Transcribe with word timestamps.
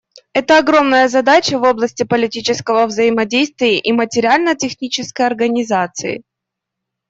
Это 0.33 0.57
огромная 0.57 1.07
задача 1.09 1.59
в 1.59 1.63
области 1.63 2.01
политического 2.01 2.87
взаимодействия 2.87 3.77
и 3.79 3.91
материально-технической 3.91 5.27
организации. 5.27 6.23